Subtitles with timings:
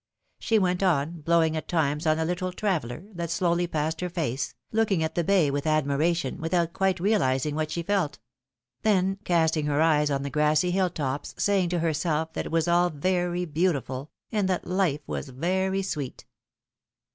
[0.39, 4.55] She went on, blowing at times on a little traveller" that slowly passed her face,
[4.71, 8.17] looking at the bay with admiration with out quite realizing what she felt;
[8.81, 12.67] then, casting her eyes on the grassy hill tops, saying to herself, that it was
[12.67, 16.25] all very beautiful, and that life was very sweet.